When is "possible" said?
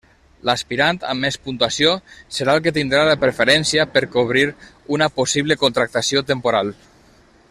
5.21-5.59